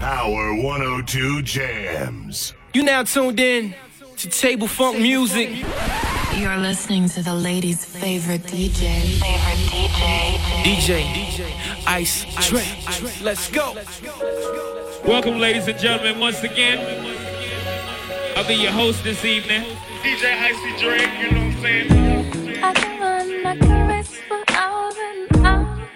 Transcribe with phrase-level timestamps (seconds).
[0.00, 2.54] Power 102 Jams.
[2.72, 3.74] You now tuned in
[4.16, 5.50] to Table Funk Music.
[6.34, 9.20] You're listening to the ladies' favorite DJ.
[9.20, 10.36] Favorite DJ.
[10.64, 11.86] DJ.
[11.86, 12.24] Ice.
[12.48, 12.66] Trey.
[13.22, 13.74] Let's go.
[15.04, 16.78] Welcome, ladies and gentlemen, once again.
[18.36, 19.64] I'll be your host this evening.
[20.02, 22.64] DJ Icy Drake, you know what I'm saying?
[22.64, 25.88] I can run, I can race for hours and hours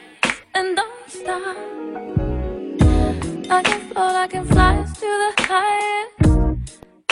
[0.54, 1.73] and don't stop.
[3.50, 6.18] I can float, I can fly to the highest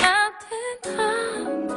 [0.01, 1.75] mountain tops.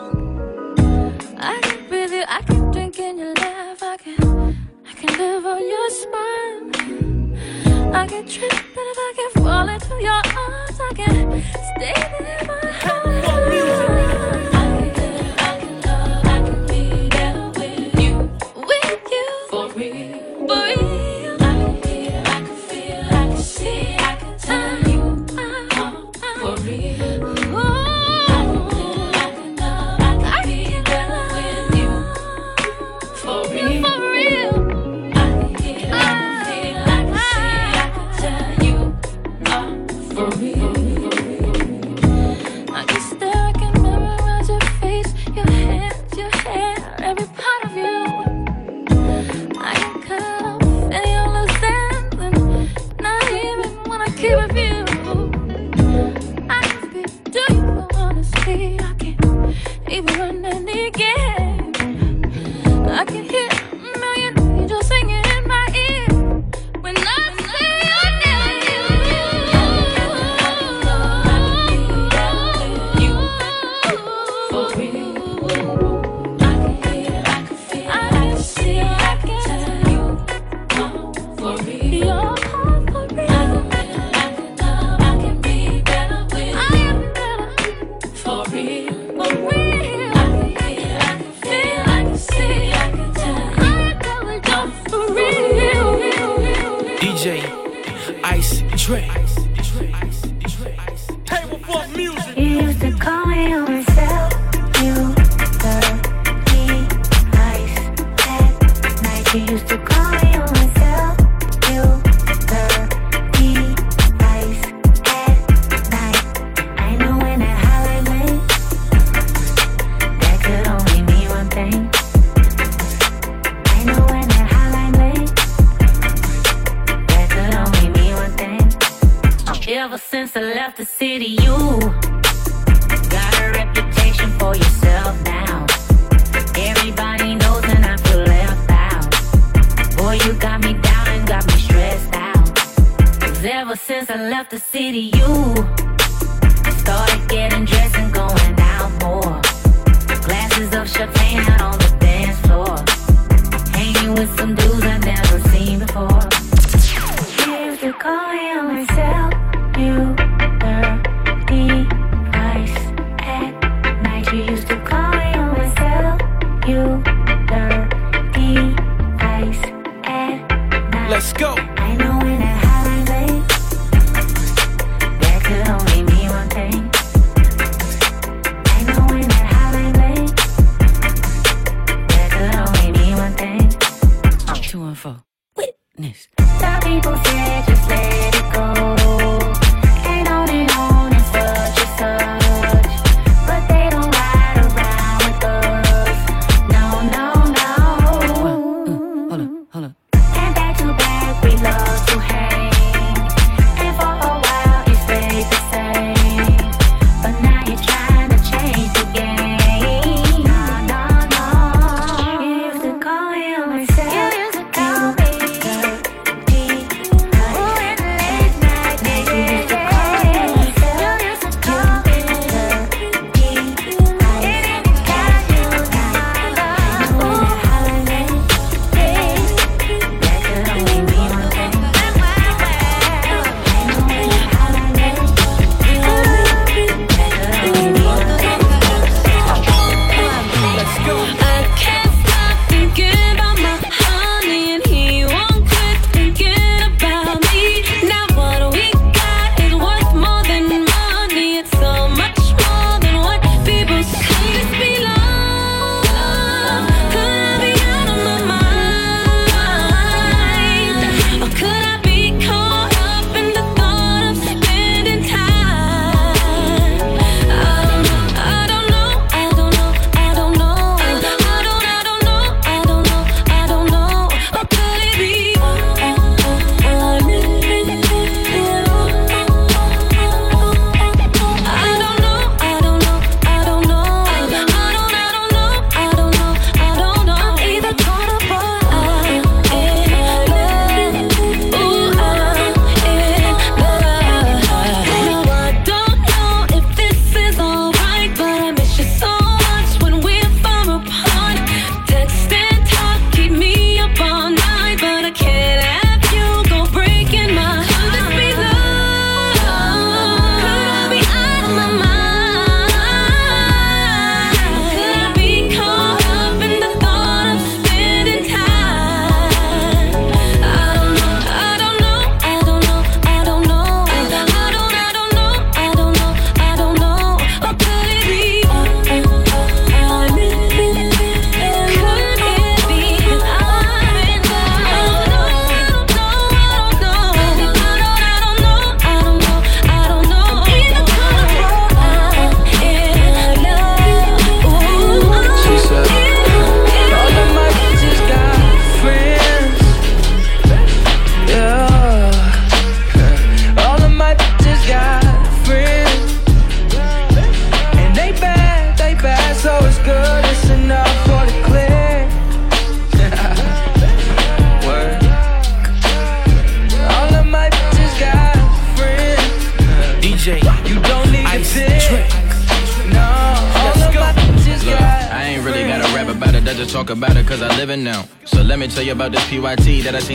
[1.38, 3.84] I can breathe you, I can drink in your laugh.
[3.84, 4.56] I can,
[4.88, 6.72] I can live on your smile.
[7.94, 11.44] I can trip and if I can fall into your arms, I can
[11.76, 14.05] stay in my heart.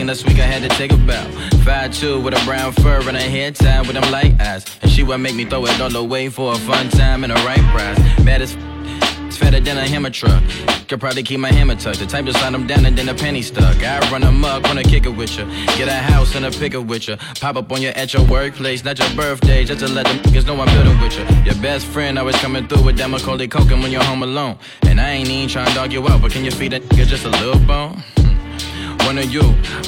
[0.01, 1.25] Seen last week I had to take a bow.
[1.63, 4.65] 5'2 with a brown fur and a hair tie with them light eyes.
[4.81, 7.35] And she would make me throw it all away for a fun time and a
[7.47, 7.97] right prize.
[8.23, 8.59] Mad as f,
[9.27, 10.43] it's fatter than a hammer truck.
[10.87, 11.99] Could probably keep my hammer tucked.
[11.99, 13.77] The type to slide them down and then a penny stuck.
[13.83, 15.45] I run them up, wanna kick it with ya.
[15.77, 17.17] Get a house and a pick it with ya.
[17.39, 20.47] Pop up on you at your workplace, not your birthday, just to let them niggas
[20.47, 21.23] know I'm building with ya.
[21.45, 24.57] Your best friend always coming through with that Macaulay Culkin when you're home alone.
[24.83, 27.05] And I ain't even trying to dog you out, but can you feed that nigga
[27.05, 28.03] just a little bone?
[29.11, 29.43] One of you,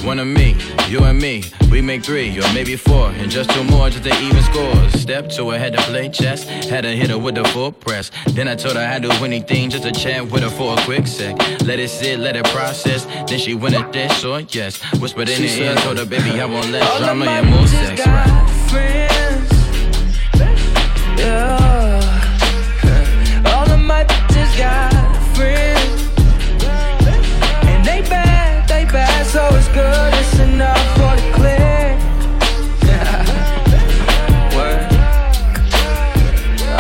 [0.06, 0.54] one of me,
[0.90, 1.46] you and me.
[1.72, 5.00] We make three or maybe four, and just two more just to even scores.
[5.00, 8.12] Step two, I had to play chess, had to hit her with the full press.
[8.32, 11.08] Then I told her I'd do anything just to chat with her for a quick
[11.08, 11.38] sec.
[11.62, 13.06] Let it sit, let it process.
[13.06, 14.82] Then she went at this or yes.
[15.00, 18.06] Whispered in her ear, told her baby I want less drama and more sex.
[18.06, 18.50] Right?
[18.70, 19.50] friends.
[21.18, 22.02] Yeah.
[23.56, 24.92] All of my bitches got
[25.38, 25.73] friends.
[29.74, 31.98] Good, it's enough for the click.
[34.56, 34.86] Word.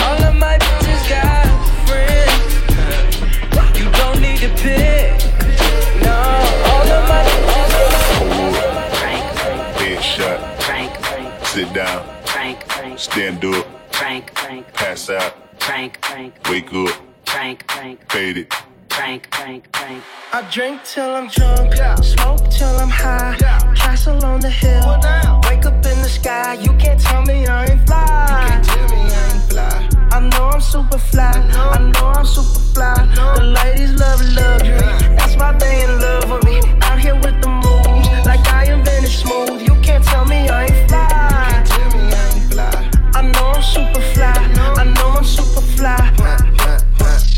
[0.04, 1.45] All of my bitches got
[1.88, 2.54] friends.
[3.80, 5.10] You don't need to pick.
[6.06, 6.18] No,
[6.69, 7.22] all of my,
[8.22, 8.86] all of my.
[9.80, 10.40] Headshot.
[11.48, 12.01] Sit down.
[12.98, 13.66] Stand up.
[14.74, 15.34] Pass out.
[16.50, 16.94] Wake up.
[18.10, 18.54] Fade it.
[18.95, 21.74] I drink till I'm drunk,
[22.04, 23.36] smoke till I'm high.
[23.75, 25.00] Castle on the hill,
[25.50, 26.54] wake up in the sky.
[26.54, 28.62] You can't tell me I ain't fly.
[28.92, 29.90] Me I ain't fly.
[30.12, 31.31] I know I'm super fly.
[31.31, 32.94] I know I'm super fly.
[33.35, 34.78] The ladies love luxury.
[35.18, 36.59] That's why they in love with me.
[36.83, 39.62] Out here with the moves, like I invented smooth.
[39.62, 41.64] You can't tell me I ain't fly.
[43.16, 44.33] I know I'm super fly.
[44.78, 46.53] I know I'm super fly.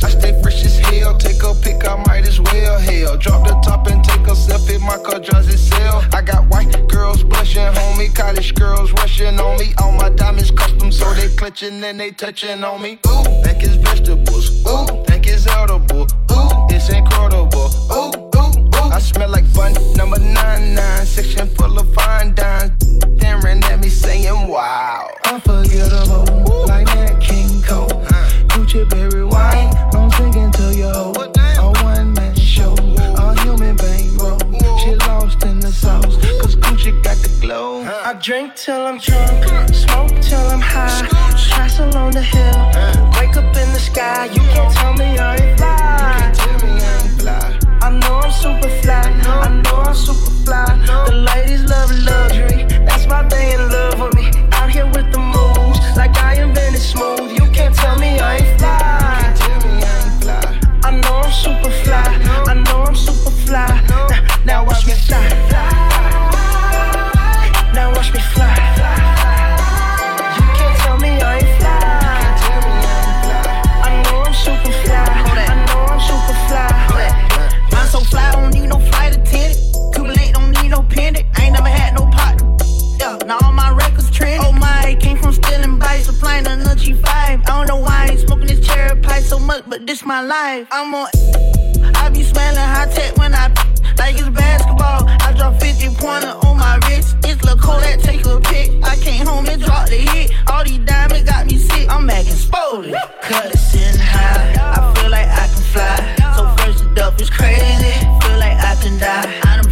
[0.04, 1.18] I stay fresh as hell.
[1.18, 2.80] Take a pic, I might as well.
[2.80, 4.80] Hell, drop the top and take a selfie.
[4.80, 6.06] My car drives itself.
[6.14, 8.14] I got white girls blushing, homie.
[8.14, 9.74] College girls rushing on me.
[9.80, 13.00] All my diamonds custom, so they clutching and they touching on me.
[13.08, 14.66] Ooh, think it's vegetables.
[14.68, 16.08] Ooh, think it's edible.
[16.32, 17.70] Ooh, it's incredible.
[17.92, 18.92] Ooh, ooh, ooh.
[18.92, 21.06] I smell like bun number nine nine.
[21.06, 22.72] Section full of fine dimes.
[23.18, 25.10] Staring at me saying, Wow.
[25.26, 28.15] Unforgettable, like that King Cole.
[28.76, 31.14] Gucci berry wine, I'm drinking to your hoe.
[31.14, 34.38] A one man show, a human bankroll.
[34.80, 37.84] She lost in the sauce, cause Gucci got the glow.
[37.84, 41.08] I drink till I'm drunk, smoke till I'm high.
[41.56, 42.60] Castle on the hill,
[43.18, 44.26] wake up in the sky.
[44.26, 46.40] You can't tell me I ain't fly.
[47.82, 49.04] I know I'm super fly.
[49.24, 50.66] I know I'm super fly.
[51.08, 52.66] The ladies love luxury.
[52.86, 54.28] That's why they in love with me.
[54.52, 57.25] Out here with the moves, like I invented smooth.
[57.96, 58.76] Tell me I ain't fly.
[60.84, 62.04] I know I'm super fly.
[62.46, 63.86] I know I'm super fly.
[63.88, 65.45] Now, now watch me fly.
[89.78, 90.68] But this my life.
[90.72, 91.08] I'm on.
[91.96, 93.48] I be smelling high tech when I
[93.98, 95.04] like it's basketball.
[95.08, 97.18] I drop 50 pointer on my wrist.
[97.24, 98.72] It's Lil' Kodak, take a pic.
[98.84, 100.32] I came home and dropped the hit.
[100.48, 101.90] All these diamonds got me sick.
[101.90, 102.94] I'm acting spoley.
[103.22, 104.56] Cussing high.
[104.78, 105.98] I feel like I can fly.
[106.38, 107.94] So first it up is crazy.
[108.22, 109.42] Feel like I can die.
[109.44, 109.65] I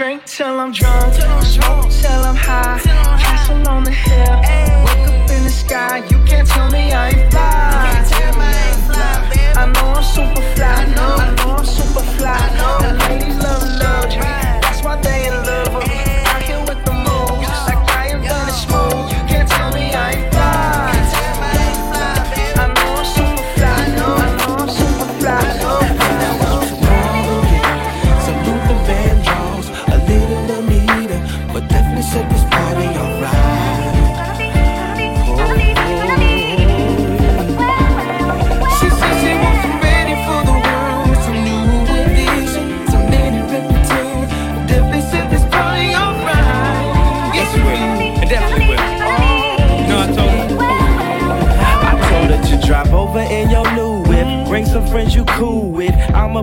[0.00, 1.12] drink till I'm drunk,
[1.44, 2.80] smoke till I'm high.
[3.20, 4.36] Castle on the hill,
[4.86, 5.98] wake up in the sky.
[6.08, 8.00] You can't tell me I ain't fly.
[9.56, 10.72] I know I'm super fly.
[10.72, 12.40] I know I'm super fly.
[12.80, 14.22] The ladies love luxury.
[14.62, 15.99] That's why they in love with me.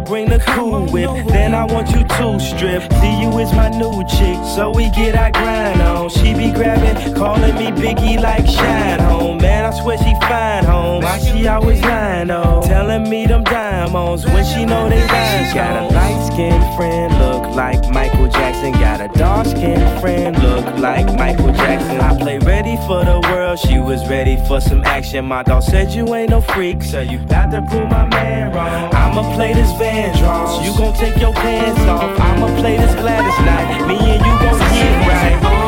[0.07, 0.27] Bring.
[0.27, 1.09] The cool whip.
[1.27, 2.83] Then I want you to strip.
[3.03, 6.09] You is my new chick, so we get our grind on.
[6.09, 9.37] She be grabbing, calling me Biggie like Shine Home.
[9.37, 11.03] Man, I swear she fine home.
[11.03, 12.63] Why she always lying on?
[12.63, 15.55] Telling me them diamonds when she know they rhyme.
[15.55, 15.96] Got a
[16.37, 18.71] skinned friend, look like Michael Jackson.
[18.73, 21.99] Got a dark skinned friend, look like Michael Jackson.
[21.99, 25.25] I play ready for the world, she was ready for some action.
[25.25, 28.93] My dog said you ain't no freak, so you got to prove my man wrong.
[28.93, 32.19] I'ma play this Van Vandross, you gon' take your pants off.
[32.19, 35.66] I'ma play this Gladys Knight, me and you gon' get right.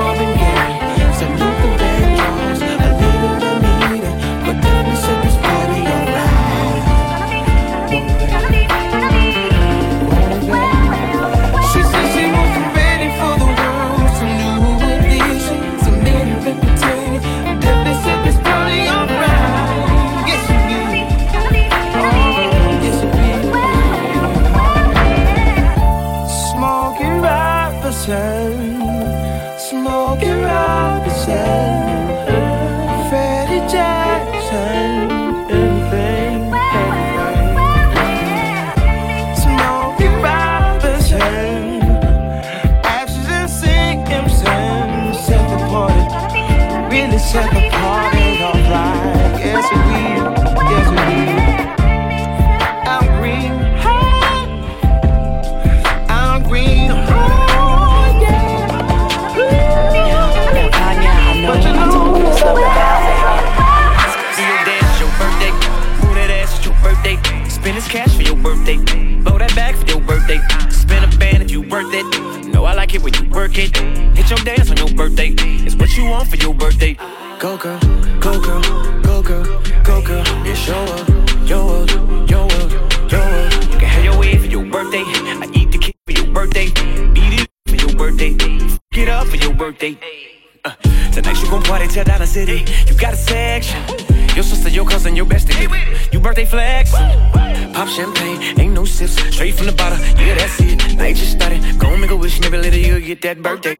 [103.15, 103.75] Get that birthday.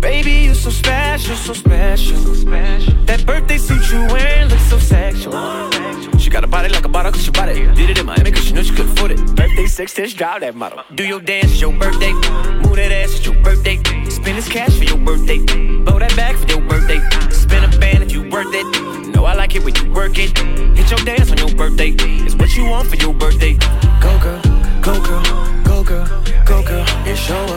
[0.00, 2.18] Baby, you're so special, so special.
[3.06, 5.32] That birthday suit you wearing looks so sexual.
[6.18, 7.74] She got a body like a bottle, cause she bought it.
[7.74, 9.34] Did it in Miami, cause she knew she couldn't afford it.
[9.34, 10.80] Birthday six inch, drive that model.
[10.94, 12.12] Do your dance, it's your birthday.
[12.12, 13.76] Move that ass, it's your birthday.
[14.10, 15.38] Spend this cash for your birthday.
[15.38, 17.00] Blow that back for your birthday.
[17.30, 18.66] Spin a band if you worth it.
[19.14, 20.36] Know I like it when you work it.
[20.76, 21.94] Hit your dance on your birthday.
[22.26, 23.54] It's what you want for your birthday.
[24.02, 24.42] Go girl,
[24.82, 25.22] go girl,
[25.64, 26.84] go girl, go girl.
[27.06, 27.53] It's your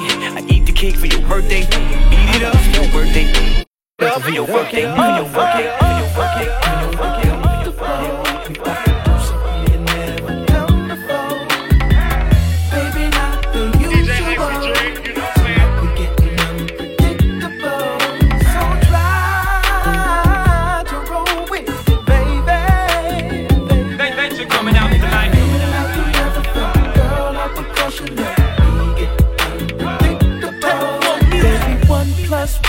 [0.00, 0.26] birthday.
[0.26, 1.62] I eat the cake for your birthday.
[1.62, 3.64] Eat it up for your birthday.
[4.00, 6.67] Up for your birthday, for your birthday, for your birthday, for your birthday,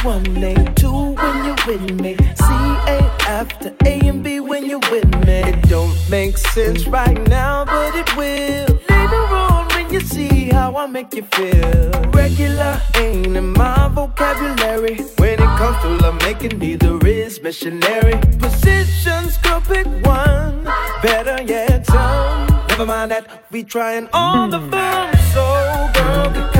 [0.10, 2.16] one ain't two when you're with me.
[2.18, 2.46] C
[2.94, 5.40] ain't after A and B when you're with me.
[5.52, 10.76] It don't make sense right now, but it will later on when you see how
[10.76, 11.92] I make you feel.
[12.22, 14.96] Regular ain't in my vocabulary.
[15.22, 18.18] When it comes to love making, neither is missionary.
[18.40, 20.64] Positions, girl, pick one.
[21.04, 22.48] Better yet, some.
[22.70, 25.18] Never mind that, we trying all the fun.
[25.34, 25.46] So,
[25.94, 26.59] girl,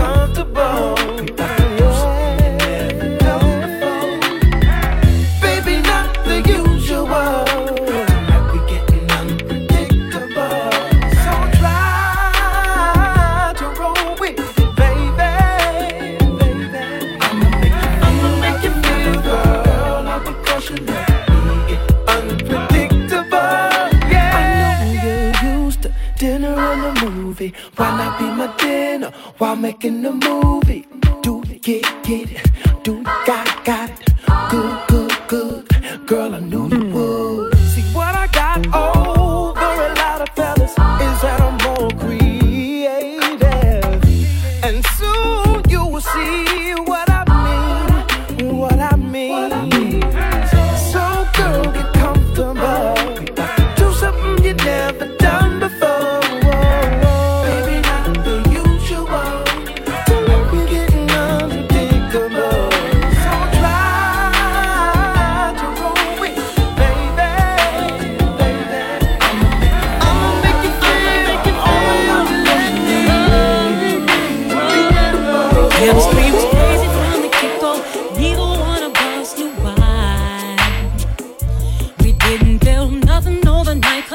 [29.70, 30.69] making the movie?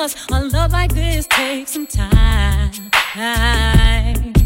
[0.05, 2.71] Cause a love like this takes some time.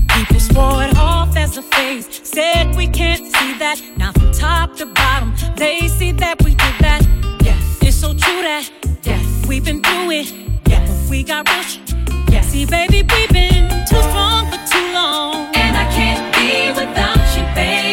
[0.08, 3.82] People swore it off as a phase, said we can't see that.
[3.96, 7.02] Now from top to bottom, they see that we did that.
[7.42, 8.70] Yes, it's so true that
[9.02, 10.32] yes, we've been through it.
[10.68, 11.80] Yes, but we got rich.
[12.30, 17.18] Yes, see, baby, we've been too strong for too long, and I can't be without
[17.36, 17.87] you, baby.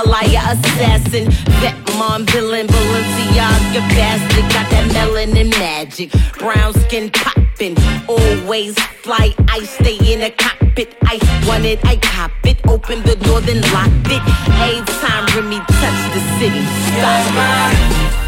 [0.00, 1.30] a liar, assassin.
[1.60, 4.46] Vet mom, villain, Balenciaga bastard.
[4.52, 6.10] Got that melanin magic.
[6.38, 7.76] Brown skin popping,
[8.08, 9.34] always fly.
[9.48, 10.96] I stay in a cockpit.
[11.02, 12.58] I want it, I cop it.
[12.68, 14.22] Open the door, then lock it.
[14.60, 17.34] Every time Remy touch the city, stop.
[17.34, 18.19] Yeah,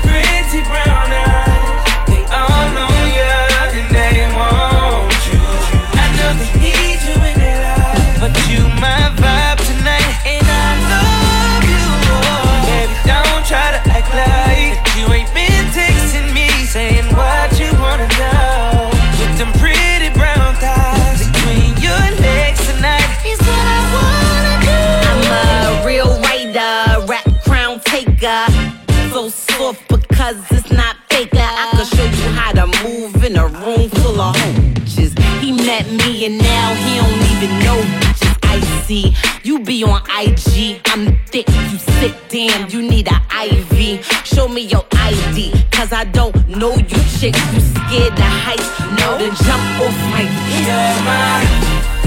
[33.96, 35.14] full of hoaches.
[35.40, 38.38] He met me and now he don't even know bitches.
[38.42, 40.80] Icy, you be on IG.
[40.86, 42.68] I'm thick, you sick, damn.
[42.70, 44.04] You need an IV.
[44.24, 47.40] Show me your ID, cause I don't know you chicks.
[47.52, 49.18] You scared the heights, no?
[49.18, 50.22] to jump off my.
[50.66, 52.01] Yeah,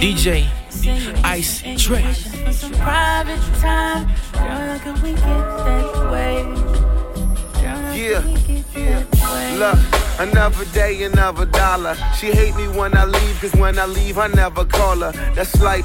[0.00, 0.46] DJ
[1.24, 2.00] Ice Trey.
[2.02, 4.06] you wishing for some private time.
[4.32, 6.42] Girl, could we get that way?
[7.60, 9.56] Girl, Yeah, could we get that way?
[9.58, 9.78] Look,
[10.20, 11.96] another day, another dollar.
[12.16, 15.12] She hate me when I leave, cause when I leave, I never call her.
[15.34, 15.84] That's like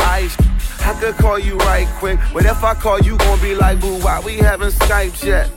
[0.00, 0.36] ice.
[0.82, 4.00] I could call you right quick, but if I call you, gon' be like, boo,
[4.00, 5.48] why we haven't Skyped yet?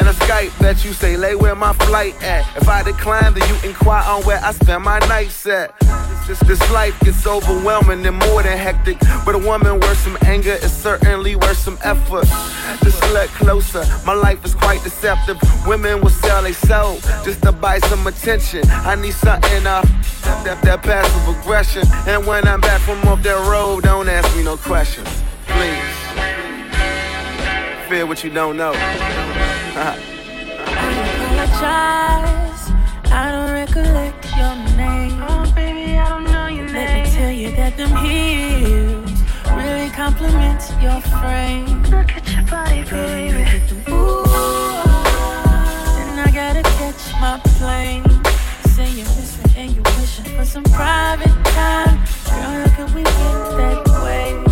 [0.00, 2.56] And a Skype that you say, lay where my flight at.
[2.56, 5.78] If I decline, then you inquire on where I spend my nights at.
[6.26, 8.98] This, this life gets overwhelming and more than hectic.
[9.26, 12.24] But a woman worth some anger is certainly worth some effort.
[12.82, 15.36] Just look closer, my life is quite deceptive.
[15.66, 18.62] Women will sell they soul just to buy some attention.
[18.68, 19.82] I need something uh,
[20.44, 21.82] that, that passive aggression.
[22.06, 25.08] And when I'm back from off that road, don't ask me no questions.
[25.44, 26.00] Please.
[27.90, 28.72] Fear what you don't know.
[29.76, 29.96] I
[33.30, 35.22] don't recollect your name.
[35.22, 36.74] Oh, baby, I don't know your name.
[36.74, 39.22] Let me tell you that them heels
[39.54, 41.82] really compliment your frame.
[41.84, 43.44] Look at your body, baby.
[45.96, 48.04] Then I gotta catch my plane.
[48.74, 51.96] Say you miss me and you wishing for some private time.
[52.26, 53.12] Girl, how could we get
[53.56, 54.49] that way?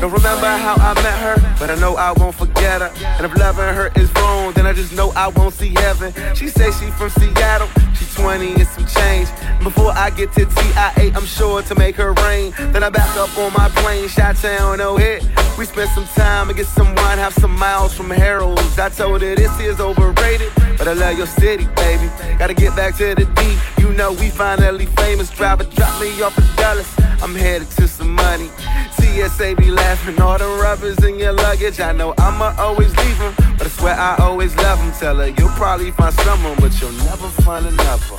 [0.00, 2.90] Don't remember how I met her, but I know I won't forget her.
[3.04, 6.14] And if loving her is wrong, then I just know I won't see heaven.
[6.34, 9.28] She say she from Seattle, she 20 and some change.
[9.62, 12.54] Before I get to TIA, I'm sure to make her rain.
[12.72, 15.22] Then I back up on my plane, shot town, no hit.
[15.58, 18.78] We spent some time and get some wine, have some miles from Harold's.
[18.78, 22.08] I told her this is overrated, but I love your city, baby.
[22.38, 23.79] Gotta get back to the D.
[23.80, 25.30] You know we finally famous.
[25.30, 26.90] Driver drop me off at Dallas.
[27.22, 28.48] I'm headed to some money.
[28.92, 31.80] TSA be laughing, all the rubbers in your luggage.
[31.80, 34.92] I know I'ma always leave them, but I swear I always love them.
[34.92, 38.18] Tell her you'll probably find someone, but you'll never find another.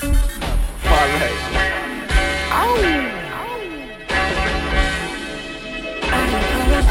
[0.83, 1.71] Parlay.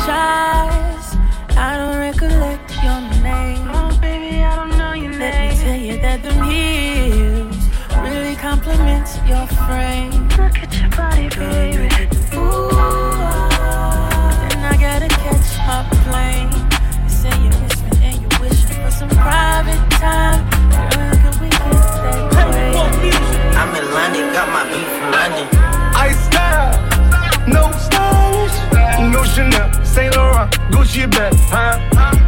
[0.01, 1.17] apologize.
[1.57, 3.69] I don't recollect your name.
[3.73, 5.21] Oh, baby, I don't know your name.
[5.21, 7.20] Let me tell you that them heels
[8.71, 10.29] really compliment your frame.
[10.39, 11.89] Look at your body, baby.
[12.37, 12.71] Ooh,
[14.49, 16.51] then I gotta catch my plane.
[17.03, 20.49] You say you miss me and you wishing for some private time.
[20.71, 21.61] Girl, how could we get
[22.33, 22.71] that way?
[23.57, 25.49] I'm in London, got my beat from London.
[25.95, 26.90] Ice style,
[27.53, 28.57] no stylish,
[29.13, 31.79] no Chanel, Saint Laurent, Gucci bag, huh?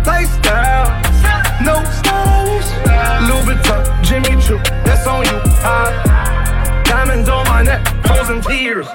[0.07, 0.91] Lifestyle,
[1.63, 2.71] no stylish,
[3.29, 6.83] Louis Vuitton, Jimmy Choo, that's on you, huh?
[6.85, 8.87] Diamonds on my neck, frozen tears,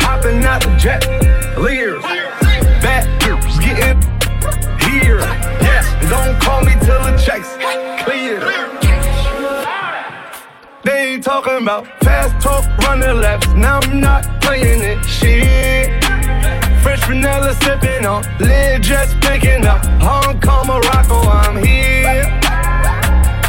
[0.00, 1.02] hopping out the jet,
[1.58, 2.02] leers,
[2.82, 3.18] back
[3.60, 4.00] getting
[4.80, 5.18] here,
[5.60, 5.86] yes.
[6.08, 7.56] Don't call me till the checks
[8.04, 8.77] clear.
[10.88, 13.46] They ain't talking about fast talk, running laps.
[13.48, 15.04] Now I'm not playing it.
[15.04, 16.02] Shit.
[16.82, 19.84] Fresh vanilla sipping on, lid just picking up.
[20.00, 22.24] Hong Kong, Morocco, I'm here.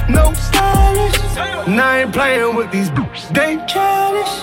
[0.10, 1.18] No stylish.
[1.66, 3.30] Now I ain't playing with these boots.
[3.30, 4.34] They childish.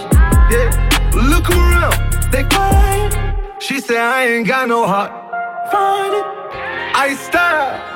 [0.50, 1.10] Yeah.
[1.12, 3.62] Look around, they quiet.
[3.62, 5.12] She said I ain't got no heart.
[5.70, 6.24] Find it.
[6.96, 7.95] I style.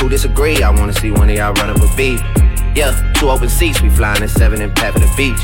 [0.00, 0.62] Who disagree?
[0.62, 2.20] I wanna see one of y'all run up a beat.
[2.74, 5.40] Yeah, two open seats, we flying in seven and pat for the beach.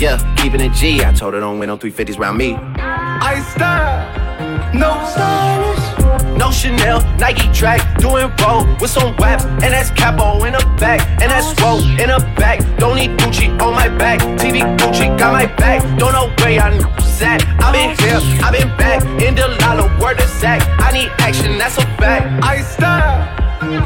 [0.00, 1.04] Yeah, keeping it G.
[1.04, 2.56] I told her don't win no 350s round me.
[2.76, 9.90] I style, no stylish, no Chanel, Nike track, doing roll with some WAP, and that's
[9.90, 12.60] capo in the back, and that's roll in the back.
[12.78, 15.82] Don't need Gucci on my back, TV Gucci got my back.
[15.98, 16.80] Don't know where I'm
[17.22, 17.44] at.
[17.60, 20.62] I been here, I been back, in the lala, word of Zach.
[20.80, 22.42] I need action, that's a fact.
[22.42, 23.39] I style,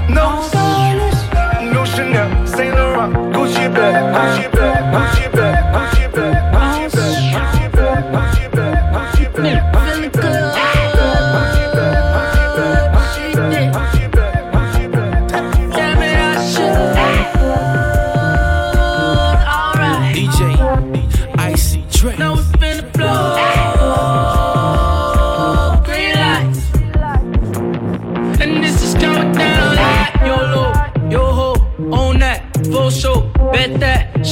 [0.09, 6.89] no stylish, no Chanel, Saint Laurent, Gucci bag, Gucci bag, Gucci bag, Gucci bag, Gucci
[6.93, 7.69] bag, Gucci
[8.13, 8.24] bag,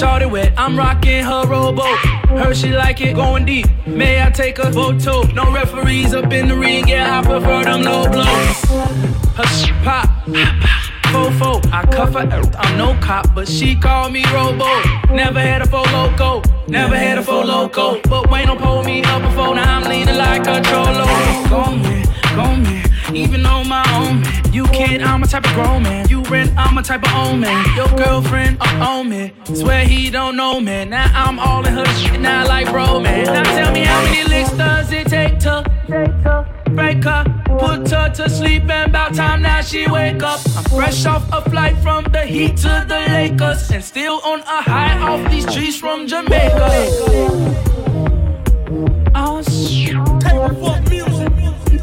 [0.03, 1.97] Shorty wet, I'm rocking her rowboat.
[2.27, 3.67] Her she like it, going deep.
[3.87, 5.23] May I take a photo?
[5.33, 8.65] No referees up in the ring, yeah, I prefer them low blows.
[9.37, 10.09] Her sh- pop,
[11.13, 14.67] fofo, I cuff her, I'm no cop, but she call me Robo.
[15.15, 18.01] Never had a full loco, never had a full loco.
[18.03, 21.07] But Wayne don't pull me up before, now I'm leaning like a cholo.
[21.49, 24.53] Go man, go man, even on my own man.
[24.53, 26.09] You kid, I'm a type of grown man.
[26.09, 27.77] You rent, I'm a type of own man.
[27.77, 29.33] Your girlfriend, uh, own me.
[29.45, 30.91] Swear he don't know man.
[30.91, 33.25] Now I'm all in her shit, now like bro man.
[33.25, 35.65] Now tell me how many licks does it take to
[36.71, 37.25] break her,
[37.59, 40.41] put her to sleep, and about time now she wake up.
[40.57, 44.63] I'm fresh off a flight from the heat to the Lakers, and still on a
[44.63, 46.69] high off these trees from Jamaica.
[49.15, 50.32] Oh shit.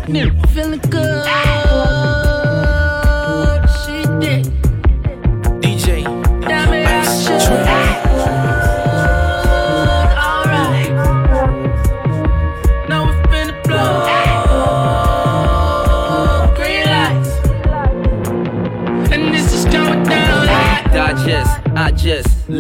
[0.10, 1.99] Feeling good.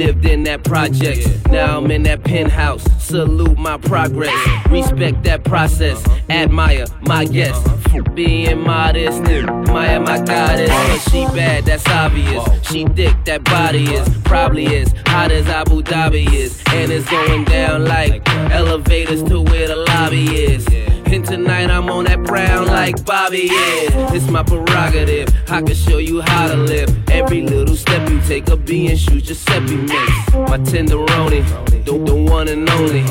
[0.09, 1.27] Lived in that project.
[1.51, 2.83] Now I'm in that penthouse.
[2.99, 4.33] Salute my progress.
[4.67, 6.03] Respect that process.
[6.31, 7.63] Admire my guests.
[8.15, 9.21] Being modest.
[9.21, 10.69] Admire my goddess.
[10.69, 12.43] But she bad, that's obvious.
[12.67, 14.09] She thick, that body is.
[14.23, 16.59] Probably as Hot as Abu Dhabi is.
[16.69, 20.88] And it's going down like elevators to where the lobby is.
[21.11, 23.91] And tonight I'm on that brown like Bobby is.
[24.13, 25.27] It's my prerogative.
[25.49, 27.09] I can show you how to live.
[27.09, 30.33] Every little step you take, a B and shoot Giuseppe mix.
[30.33, 31.43] My tenderoni,
[31.83, 33.01] the, the one and only.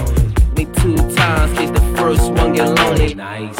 [0.54, 3.14] Me two times, case the first one get lonely.
[3.14, 3.56] Nice.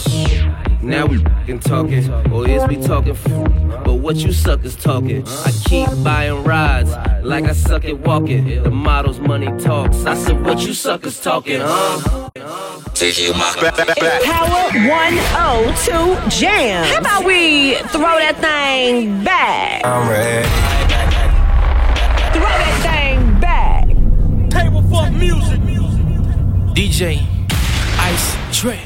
[0.00, 0.65] Shit.
[0.82, 3.12] Now we fucking talking, or is we talking?
[3.12, 5.26] f- But what you suckers talking?
[5.26, 6.90] I keep buying rides
[7.24, 8.62] like I suck at walking.
[8.62, 10.04] The model's money talks.
[10.04, 12.30] I said, what you suckers talking, huh?
[14.24, 16.84] Power 102 Jam.
[16.84, 19.84] How about we throw that thing back?
[19.84, 20.48] I'm ready.
[22.32, 23.88] Throw that thing back.
[24.50, 25.60] Table for music.
[26.74, 27.26] DJ
[27.98, 28.80] Ice Trey.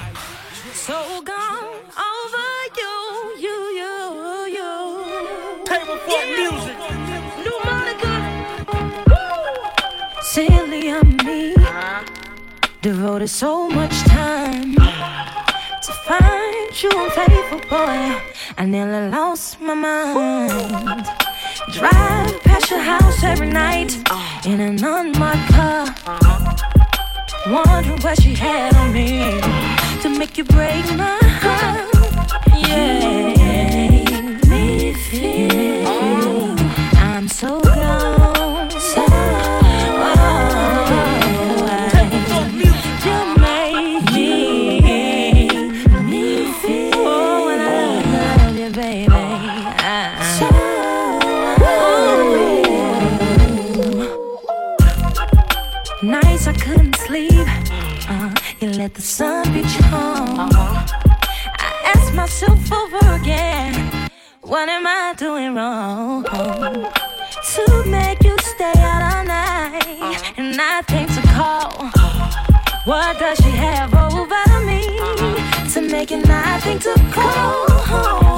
[12.82, 18.16] Devoted so much time to find you unfaithful boy.
[18.56, 21.04] I nearly lost my mind.
[21.72, 23.94] Drive past your house every night
[24.46, 25.94] in an unmarked car.
[27.48, 29.40] Wondering what she had on me
[30.00, 31.86] to make you break my heart.
[32.66, 33.39] Yeah,
[64.50, 66.24] what am I doing wrong?
[66.24, 71.70] To make you stay out all night and I think to call.
[72.84, 74.82] What does she have over me
[75.72, 78.29] to make it not think to call?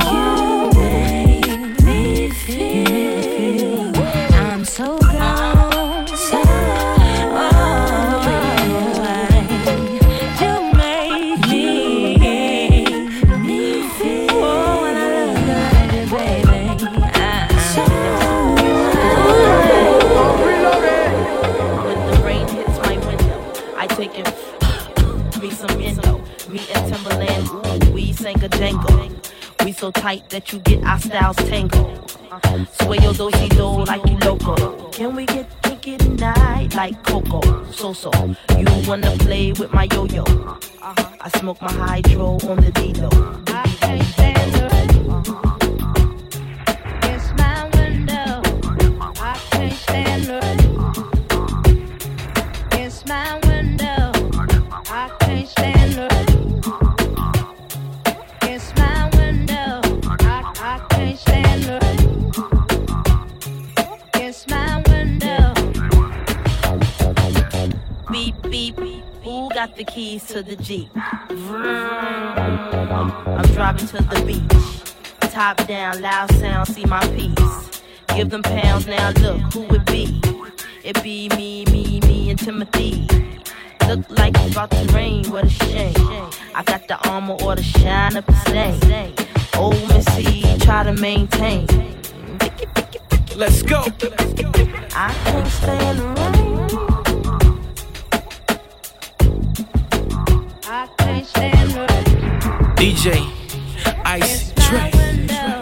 [29.83, 32.09] so tight that you get our styles tangled.
[32.83, 34.55] Sway those he do like you loco.
[34.91, 37.41] Can we get kinky tonight like Coco?
[37.73, 38.13] So so,
[38.57, 40.23] you wanna play with my yo yo?
[40.81, 43.43] I smoke my hydro on the D though.
[43.49, 45.52] I can't stand her.
[69.67, 70.89] got the keys to the Jeep.
[70.97, 71.37] I'm
[73.55, 75.31] driving to the beach.
[75.31, 77.81] Top down, loud sound, see my piece.
[78.17, 80.21] Give them pounds now, look who it be.
[80.83, 83.49] It be me, me, me, and Timbaland.
[83.87, 85.95] Look like it's about to rain, what a shame.
[86.57, 89.15] I got the Armor All the shine up the stain.
[89.57, 91.69] Old Missy, try to maintain.
[93.37, 93.85] Let's go.
[94.97, 96.09] I can't stand the
[96.79, 96.92] rain.
[102.77, 103.07] DJ
[104.05, 105.62] I.c.Dre'.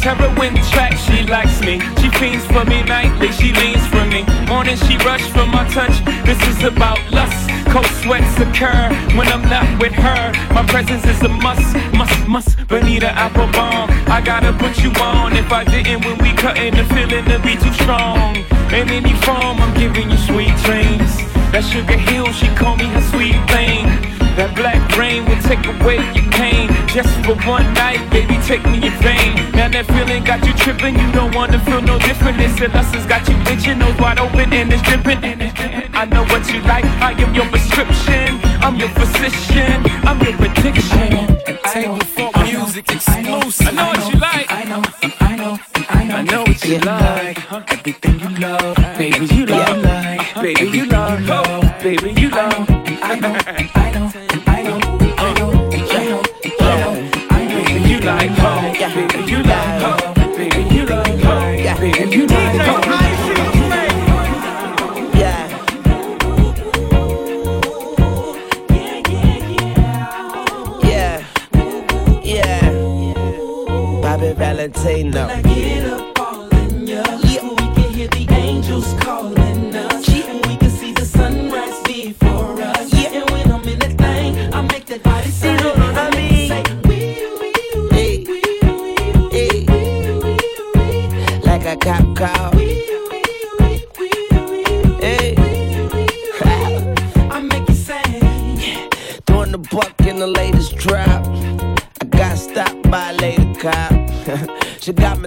[0.00, 1.80] those heroin track, she likes me.
[2.00, 4.24] She fiends for me nightly, she leans for me.
[4.46, 6.04] Morning, she rush for my touch.
[6.24, 7.48] This is about lust.
[7.70, 10.32] Cold sweats occur when I'm not with her.
[10.52, 12.68] My presence is a must, must, must.
[12.68, 13.90] Bonita Applebum.
[14.08, 15.36] I gotta put you on.
[15.36, 18.36] If I didn't, when we cutting, the feeling to be too strong.
[18.72, 21.16] In any form, I'm giving you sweet dreams.
[21.52, 23.86] That sugar hill, she call me her sweet thing.
[24.36, 26.70] That black rain will take away your pain.
[26.86, 28.29] Just for one night, baby,
[30.30, 30.94] got you tripping.
[30.96, 32.38] You don't wanna feel no different.
[32.38, 35.18] This lessons got you itching, nose wide open, and it's dripping.
[35.92, 36.84] I know what you like.
[37.08, 38.38] I am your prescription.
[38.64, 39.78] I'm your physician.
[40.08, 41.12] I'm your prediction.
[41.64, 41.98] I know,
[42.34, 43.66] and music exclusive.
[43.66, 44.46] I know what you like.
[44.60, 44.82] I know,
[45.20, 45.58] I know,
[45.88, 47.72] I know, I know what you like.
[47.72, 49.82] Everything you love, baby, you love,
[50.34, 52.66] baby, you love, baby, you love,
[53.02, 53.69] I know.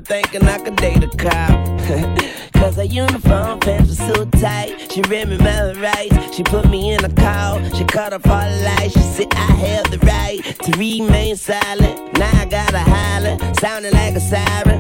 [0.04, 1.80] Thinking I could date a cop.
[2.54, 4.92] Cause her uniform pants were so tight.
[4.92, 6.36] She read me my rights.
[6.36, 7.62] She put me in a call.
[7.72, 8.94] She cut off all the lights.
[8.94, 12.18] She said I have the right to remain silent.
[12.18, 13.38] Now I gotta holler.
[13.60, 14.73] Sounding like a siren.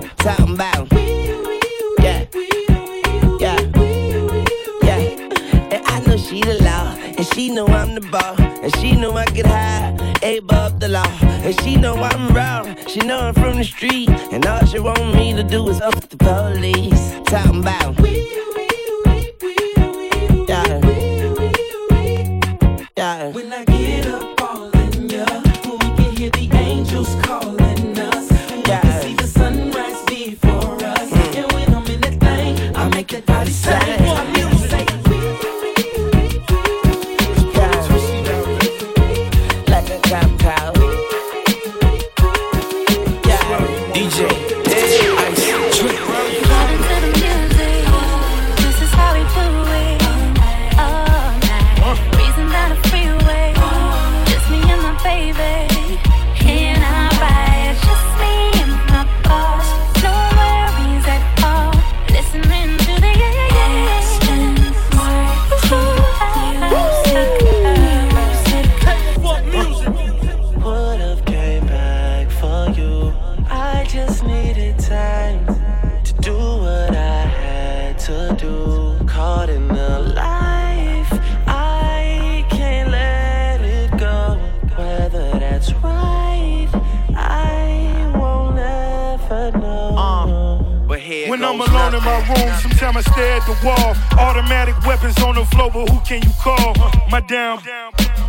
[79.24, 81.08] Caught in the life,
[81.48, 84.38] I can't let it go.
[84.76, 86.68] Whether that's right,
[87.16, 90.86] I won't ever know.
[91.30, 93.96] When I'm alone in my room, sometimes I stare at the wall.
[94.20, 96.76] Automatic weapons on the floor, but who can you call?
[97.10, 97.60] My down,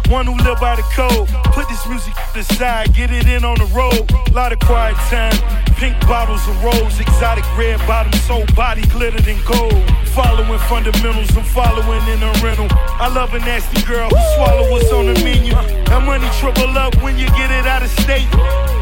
[0.09, 1.29] one who live by the code.
[1.53, 4.11] Put this music to the side, get it in on the road.
[4.33, 5.37] Lot of quiet time,
[5.77, 9.83] pink bottles of rose, exotic red bottoms, soul body glittered in gold.
[10.15, 12.69] Following fundamentals, I'm following in a rental.
[12.71, 15.55] I love a nasty girl who swallow what's on the menu.
[15.91, 18.29] That money triple up when you get it out of state.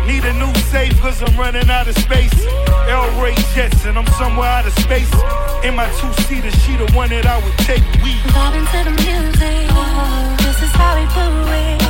[0.07, 2.35] Need a new safe, cause I'm running out of space.
[2.89, 5.11] L Ray Jets, and I'm somewhere out of space.
[5.65, 7.85] In my two seater, she the one that I would take.
[8.03, 9.73] We Vibing to the music.
[9.73, 10.32] This
[10.63, 11.82] is how we do it.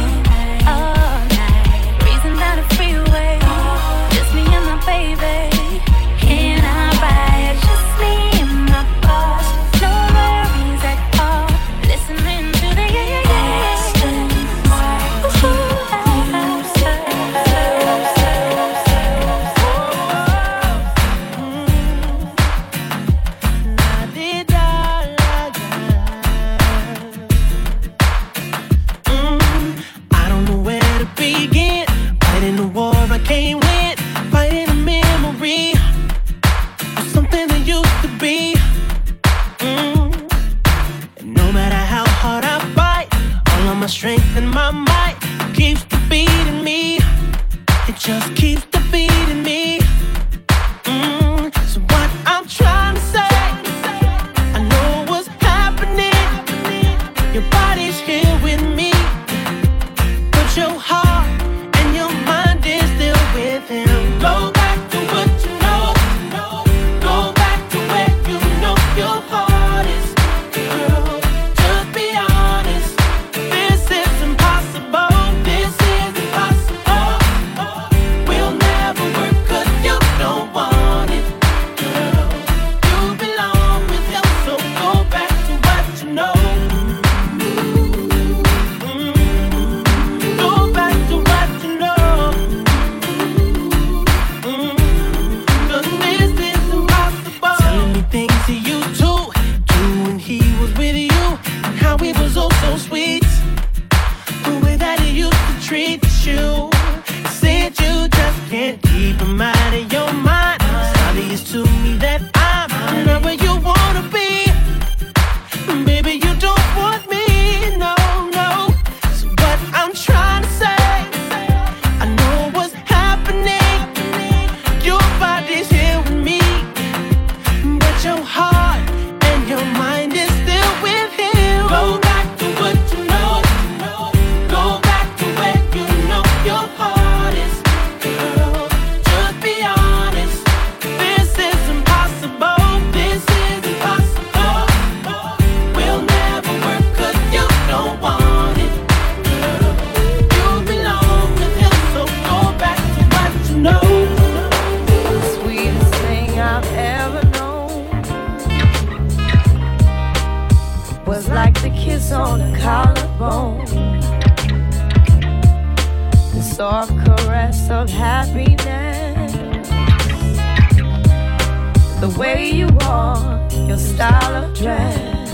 [172.03, 175.31] the way you walk, your style of dress.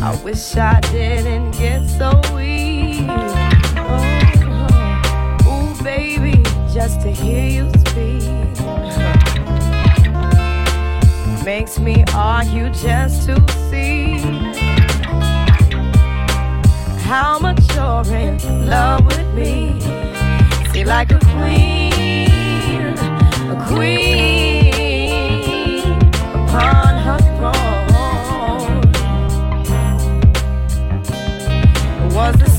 [0.00, 3.06] I wish I didn't get so weak.
[3.08, 4.08] Oh,
[5.46, 5.78] oh.
[5.78, 6.42] Ooh, baby,
[6.74, 8.22] just to hear you speak
[11.44, 13.36] makes me argue just to
[13.70, 14.18] see
[16.98, 19.80] how much you're in love with me.
[20.72, 23.11] See, like a queen
[32.14, 32.51] was the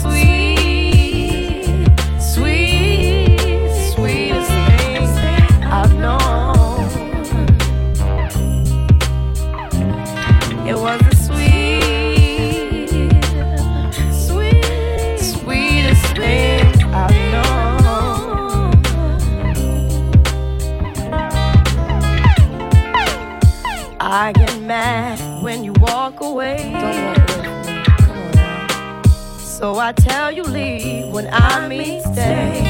[29.95, 32.63] tell you leave when I mean stay.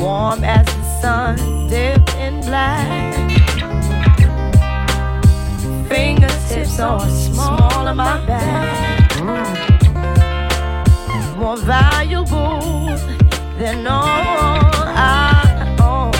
[0.00, 3.14] Warm as the sun, dipped in black.
[5.88, 9.20] Fingertips are small on my back.
[11.36, 12.96] More valuable
[13.58, 16.12] than all I own.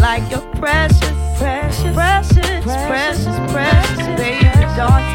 [0.00, 0.93] Like your press
[2.86, 5.13] precious, precious, precious, baby, dark.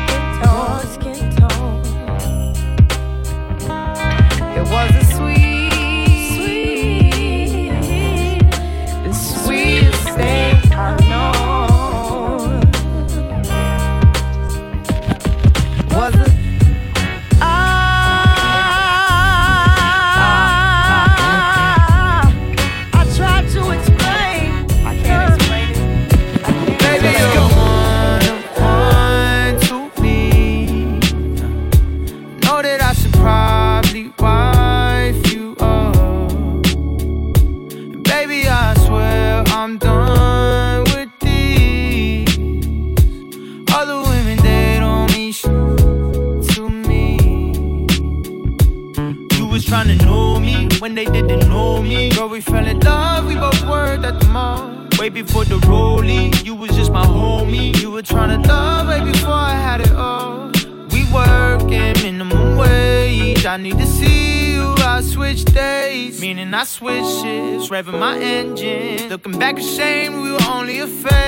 [69.60, 71.19] ashamed, we were only a fan.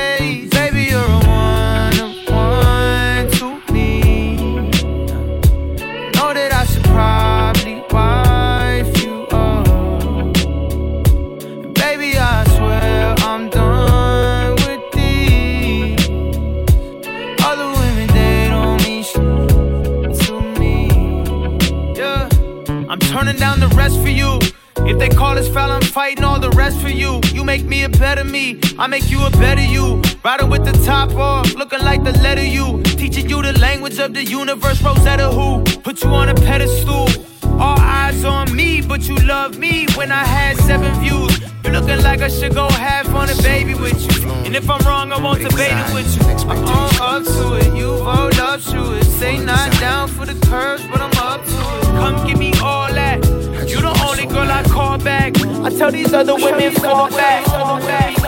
[55.64, 57.46] I tell these other women fall back.
[57.46, 58.21] Fall back.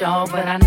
[0.00, 0.59] show, but I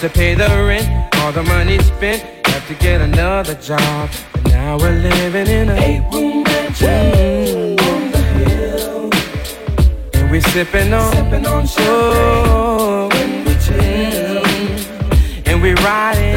[0.00, 4.08] to pay the rent, all the money spent, have to get another job.
[4.32, 9.10] But now we're living in a eight room mansion on the hill,
[10.14, 11.66] and we're sipping on sipping on oh.
[11.66, 14.46] champagne oh, when we chill,
[15.46, 16.27] and we're riding.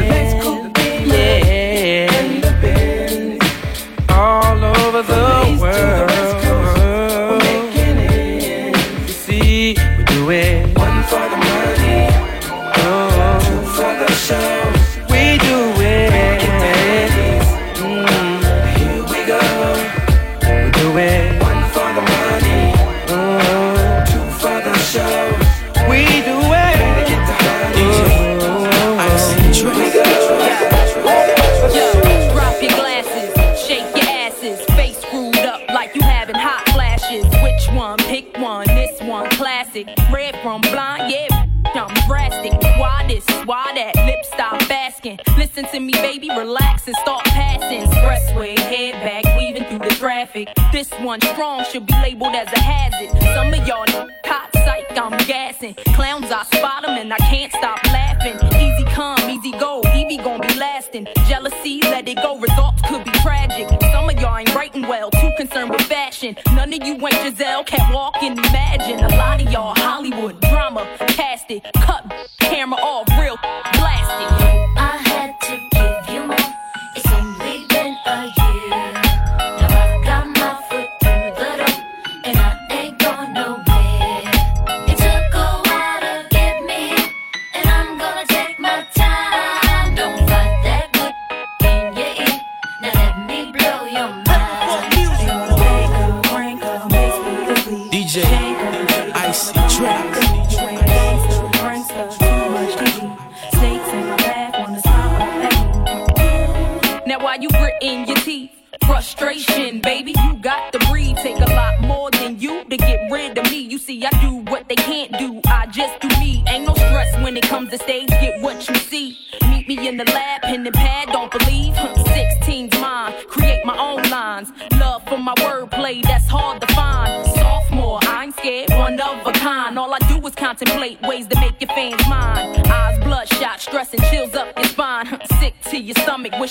[50.72, 53.10] This one strong should be labeled as a hazard.
[53.34, 53.84] Some of y'all
[54.24, 55.74] hot psych, I'm gassing.
[55.94, 58.36] Clowns, I spot them and I can't stop laughing.
[58.56, 61.08] Easy come, easy go, Evie gon' be lasting.
[61.28, 63.68] Jealousy, let it go, results could be tragic.
[63.92, 66.36] Some of y'all ain't writing well, too concerned with fashion.
[66.54, 68.98] None of you ain't Giselle, can't walk and imagine.
[69.04, 72.01] A lot of y'all Hollywood drama, cast it, cut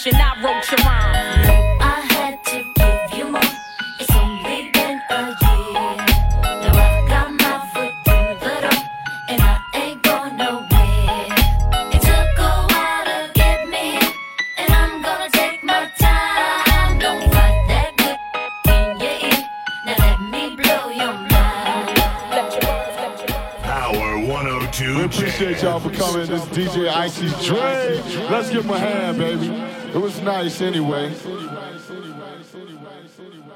[0.03, 0.30] pushing I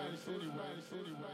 [0.05, 0.53] Spanish anyway.
[0.85, 1.24] Spanish anyway.